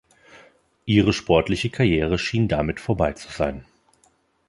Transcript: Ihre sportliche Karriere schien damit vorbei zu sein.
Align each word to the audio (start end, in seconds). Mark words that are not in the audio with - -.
Ihre 0.87 1.13
sportliche 1.13 1.69
Karriere 1.69 2.17
schien 2.17 2.47
damit 2.47 2.79
vorbei 2.79 3.13
zu 3.13 3.29
sein. 3.29 3.65